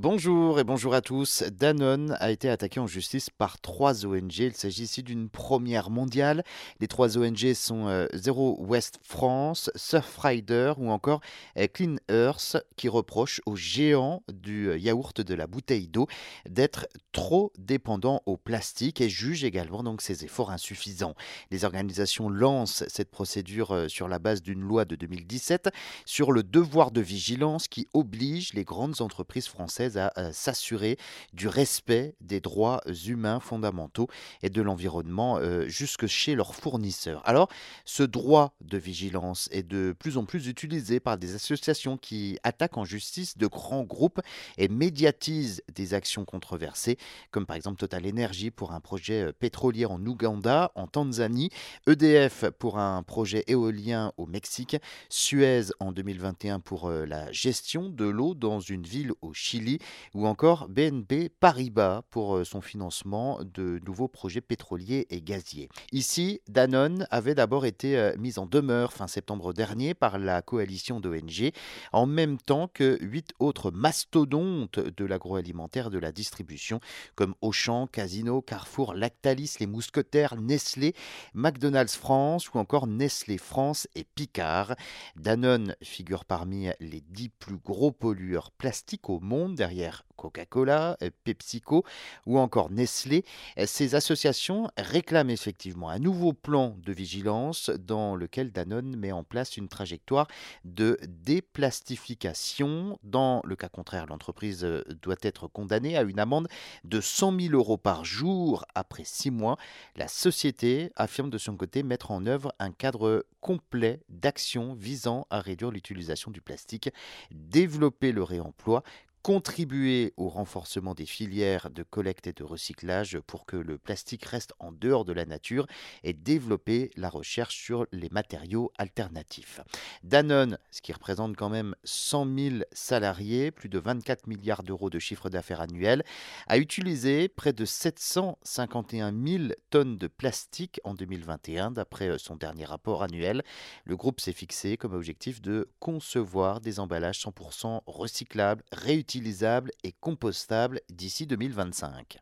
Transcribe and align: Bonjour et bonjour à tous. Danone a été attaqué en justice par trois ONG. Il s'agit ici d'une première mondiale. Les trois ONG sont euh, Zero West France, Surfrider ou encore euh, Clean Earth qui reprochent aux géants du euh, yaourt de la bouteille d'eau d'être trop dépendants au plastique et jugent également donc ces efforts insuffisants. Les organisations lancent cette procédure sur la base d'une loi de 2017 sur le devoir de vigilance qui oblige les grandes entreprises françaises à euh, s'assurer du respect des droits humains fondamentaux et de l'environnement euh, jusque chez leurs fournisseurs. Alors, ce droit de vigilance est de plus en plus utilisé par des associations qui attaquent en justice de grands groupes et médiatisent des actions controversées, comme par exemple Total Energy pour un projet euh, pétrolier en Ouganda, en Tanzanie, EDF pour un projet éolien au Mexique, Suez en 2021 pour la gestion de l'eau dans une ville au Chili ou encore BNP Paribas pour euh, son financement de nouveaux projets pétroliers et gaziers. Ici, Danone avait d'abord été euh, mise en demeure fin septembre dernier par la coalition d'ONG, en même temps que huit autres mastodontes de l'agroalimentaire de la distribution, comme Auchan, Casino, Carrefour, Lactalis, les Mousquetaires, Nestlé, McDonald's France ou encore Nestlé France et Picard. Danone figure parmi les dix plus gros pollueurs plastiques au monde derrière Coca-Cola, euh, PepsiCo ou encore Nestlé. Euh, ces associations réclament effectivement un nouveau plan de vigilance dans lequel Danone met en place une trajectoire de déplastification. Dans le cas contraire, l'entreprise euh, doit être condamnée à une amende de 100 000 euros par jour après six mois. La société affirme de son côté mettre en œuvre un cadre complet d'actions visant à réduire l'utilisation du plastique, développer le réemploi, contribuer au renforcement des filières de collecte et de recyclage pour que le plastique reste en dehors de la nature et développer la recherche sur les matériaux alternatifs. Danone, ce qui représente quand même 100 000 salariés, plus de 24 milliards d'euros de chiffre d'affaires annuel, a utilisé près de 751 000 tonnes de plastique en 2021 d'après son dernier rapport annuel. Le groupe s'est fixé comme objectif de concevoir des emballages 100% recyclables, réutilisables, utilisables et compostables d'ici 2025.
Bonjour 0.00 0.60
et 0.60 0.64
bonjour 0.64 0.94
à 0.94 1.00
tous. 1.00 1.42
Danone 1.42 2.16
a 2.20 2.30
été 2.30 2.48
attaqué 2.48 2.78
en 2.78 2.86
justice 2.86 3.30
par 3.30 3.60
trois 3.60 4.06
ONG. 4.06 4.38
Il 4.38 4.54
s'agit 4.54 4.84
ici 4.84 5.02
d'une 5.02 5.28
première 5.28 5.90
mondiale. 5.90 6.44
Les 6.78 6.86
trois 6.86 7.18
ONG 7.18 7.52
sont 7.52 7.88
euh, 7.88 8.06
Zero 8.14 8.56
West 8.60 9.00
France, 9.02 9.72
Surfrider 9.74 10.74
ou 10.76 10.92
encore 10.92 11.20
euh, 11.56 11.66
Clean 11.66 11.96
Earth 12.08 12.58
qui 12.76 12.88
reprochent 12.88 13.40
aux 13.44 13.56
géants 13.56 14.22
du 14.32 14.68
euh, 14.68 14.78
yaourt 14.78 15.20
de 15.20 15.34
la 15.34 15.48
bouteille 15.48 15.88
d'eau 15.88 16.06
d'être 16.48 16.86
trop 17.10 17.52
dépendants 17.58 18.22
au 18.26 18.36
plastique 18.36 19.00
et 19.00 19.08
jugent 19.08 19.42
également 19.42 19.82
donc 19.82 20.00
ces 20.00 20.24
efforts 20.24 20.52
insuffisants. 20.52 21.16
Les 21.50 21.64
organisations 21.64 22.28
lancent 22.28 22.84
cette 22.86 23.10
procédure 23.10 23.86
sur 23.88 24.06
la 24.06 24.20
base 24.20 24.42
d'une 24.42 24.60
loi 24.60 24.84
de 24.84 24.94
2017 24.94 25.70
sur 26.04 26.30
le 26.30 26.44
devoir 26.44 26.92
de 26.92 27.00
vigilance 27.00 27.66
qui 27.66 27.88
oblige 27.94 28.54
les 28.54 28.62
grandes 28.62 29.00
entreprises 29.00 29.48
françaises 29.48 29.87
à 29.96 30.12
euh, 30.18 30.30
s'assurer 30.32 30.98
du 31.32 31.48
respect 31.48 32.14
des 32.20 32.40
droits 32.40 32.82
humains 33.06 33.40
fondamentaux 33.40 34.08
et 34.42 34.50
de 34.50 34.62
l'environnement 34.62 35.38
euh, 35.38 35.66
jusque 35.68 36.06
chez 36.06 36.34
leurs 36.34 36.54
fournisseurs. 36.54 37.22
Alors, 37.26 37.48
ce 37.84 38.02
droit 38.02 38.54
de 38.60 38.78
vigilance 38.78 39.48
est 39.52 39.62
de 39.62 39.94
plus 39.98 40.16
en 40.16 40.24
plus 40.24 40.46
utilisé 40.46 41.00
par 41.00 41.18
des 41.18 41.34
associations 41.34 41.96
qui 41.96 42.38
attaquent 42.42 42.78
en 42.78 42.84
justice 42.84 43.38
de 43.38 43.46
grands 43.46 43.84
groupes 43.84 44.20
et 44.56 44.68
médiatisent 44.68 45.62
des 45.74 45.94
actions 45.94 46.24
controversées, 46.24 46.98
comme 47.30 47.46
par 47.46 47.56
exemple 47.56 47.78
Total 47.78 48.06
Energy 48.06 48.50
pour 48.50 48.72
un 48.72 48.80
projet 48.80 49.28
euh, 49.28 49.32
pétrolier 49.32 49.86
en 49.86 50.04
Ouganda, 50.04 50.72
en 50.74 50.86
Tanzanie, 50.86 51.50
EDF 51.86 52.46
pour 52.58 52.78
un 52.78 53.02
projet 53.02 53.44
éolien 53.46 54.12
au 54.16 54.26
Mexique, 54.26 54.76
Suez 55.08 55.66
en 55.80 55.92
2021 55.92 56.60
pour 56.60 56.90
la 56.90 57.30
gestion 57.32 57.88
de 57.88 58.04
l'eau 58.04 58.34
dans 58.34 58.60
une 58.60 58.82
ville 58.82 59.12
au 59.22 59.32
Chili 59.32 59.77
ou 60.14 60.26
encore 60.26 60.68
BNP 60.68 61.28
Paribas 61.28 62.02
pour 62.10 62.36
euh, 62.36 62.44
son 62.44 62.60
financement 62.60 63.40
de 63.42 63.80
nouveaux 63.86 64.08
projets 64.08 64.40
pétroliers 64.40 65.06
et 65.10 65.20
gaziers. 65.20 65.68
Ici, 65.92 66.40
Danone 66.48 67.06
avait 67.10 67.34
d'abord 67.34 67.66
été 67.66 67.96
euh, 67.96 68.16
mise 68.18 68.38
en 68.38 68.46
demeure 68.46 68.92
fin 68.92 69.06
septembre 69.06 69.52
dernier 69.52 69.94
par 69.94 70.18
la 70.18 70.42
coalition 70.42 71.00
d'ONG, 71.00 71.52
en 71.92 72.06
même 72.06 72.38
temps 72.38 72.68
que 72.68 72.98
huit 73.00 73.32
autres 73.38 73.70
mastodontes 73.70 74.78
de 74.78 75.04
l'agroalimentaire 75.04 75.90
de 75.90 75.98
la 75.98 76.12
distribution, 76.12 76.80
comme 77.14 77.34
Auchan, 77.40 77.86
Casino, 77.86 78.42
Carrefour, 78.42 78.94
Lactalis, 78.94 79.56
les 79.60 79.66
Mousquetaires, 79.66 80.36
Nestlé, 80.36 80.94
McDonald's 81.34 81.96
France 81.96 82.52
ou 82.52 82.58
encore 82.58 82.86
Nestlé 82.86 83.38
France 83.38 83.88
et 83.94 84.04
Picard. 84.04 84.74
Danone 85.16 85.74
figure 85.82 86.24
parmi 86.24 86.68
les 86.80 87.00
dix 87.00 87.28
plus 87.28 87.58
gros 87.58 87.92
pollueurs 87.92 88.50
plastiques 88.52 89.08
au 89.10 89.20
monde 89.20 89.57
derrière 89.58 90.04
Coca-Cola, 90.18 90.96
euh, 91.02 91.10
PepsiCo 91.24 91.84
ou 92.26 92.38
encore 92.38 92.70
Nestlé. 92.70 93.24
Euh, 93.58 93.64
ces 93.66 93.94
associations 93.94 94.68
réclament 94.76 95.30
effectivement 95.30 95.88
un 95.88 95.98
nouveau 95.98 96.32
plan 96.32 96.76
de 96.84 96.92
vigilance 96.92 97.70
dans 97.70 98.16
lequel 98.16 98.50
Danone 98.50 98.96
met 98.96 99.12
en 99.12 99.24
place 99.24 99.56
une 99.56 99.68
trajectoire 99.68 100.26
de 100.64 100.98
déplastification. 101.06 102.98
Dans 103.02 103.40
le 103.44 103.56
cas 103.56 103.68
contraire, 103.68 104.06
l'entreprise 104.06 104.64
euh, 104.64 104.84
doit 105.02 105.16
être 105.22 105.46
condamnée 105.46 105.96
à 105.96 106.02
une 106.02 106.18
amende 106.18 106.48
de 106.84 107.00
100 107.00 107.40
000 107.40 107.54
euros 107.54 107.78
par 107.78 108.04
jour 108.04 108.64
après 108.74 109.04
six 109.04 109.30
mois. 109.30 109.56
La 109.96 110.08
société 110.08 110.90
affirme 110.96 111.30
de 111.30 111.38
son 111.38 111.56
côté 111.56 111.82
mettre 111.82 112.10
en 112.10 112.26
œuvre 112.26 112.52
un 112.58 112.72
cadre 112.72 113.24
complet 113.40 114.00
d'actions 114.08 114.74
visant 114.74 115.26
à 115.30 115.40
réduire 115.40 115.70
l'utilisation 115.70 116.30
du 116.30 116.40
plastique, 116.40 116.90
développer 117.30 118.10
le 118.10 118.22
réemploi, 118.22 118.82
contribuer 119.28 120.14
au 120.16 120.30
renforcement 120.30 120.94
des 120.94 121.04
filières 121.04 121.68
de 121.68 121.82
collecte 121.82 122.26
et 122.26 122.32
de 122.32 122.44
recyclage 122.44 123.20
pour 123.26 123.44
que 123.44 123.58
le 123.58 123.76
plastique 123.76 124.24
reste 124.24 124.54
en 124.58 124.72
dehors 124.72 125.04
de 125.04 125.12
la 125.12 125.26
nature 125.26 125.66
et 126.02 126.14
développer 126.14 126.90
la 126.96 127.10
recherche 127.10 127.54
sur 127.54 127.86
les 127.92 128.08
matériaux 128.08 128.72
alternatifs. 128.78 129.60
Danone, 130.02 130.56
ce 130.70 130.80
qui 130.80 130.94
représente 130.94 131.36
quand 131.36 131.50
même 131.50 131.74
100 131.84 132.38
000 132.38 132.56
salariés, 132.72 133.50
plus 133.50 133.68
de 133.68 133.78
24 133.78 134.28
milliards 134.28 134.62
d'euros 134.62 134.88
de 134.88 134.98
chiffre 134.98 135.28
d'affaires 135.28 135.60
annuel, 135.60 136.04
a 136.46 136.56
utilisé 136.56 137.28
près 137.28 137.52
de 137.52 137.66
751 137.66 139.12
000 139.12 139.44
tonnes 139.68 139.98
de 139.98 140.06
plastique 140.06 140.80
en 140.84 140.94
2021 140.94 141.72
d'après 141.72 142.16
son 142.16 142.36
dernier 142.36 142.64
rapport 142.64 143.02
annuel. 143.02 143.42
Le 143.84 143.94
groupe 143.94 144.20
s'est 144.20 144.32
fixé 144.32 144.78
comme 144.78 144.94
objectif 144.94 145.42
de 145.42 145.68
concevoir 145.80 146.62
des 146.62 146.80
emballages 146.80 147.18
100% 147.18 147.82
recyclables, 147.86 148.64
réutilisables, 148.72 149.17
utilisables 149.18 149.72
et 149.82 149.92
compostables 149.92 150.80
d'ici 150.88 151.26
2025. 151.26 152.18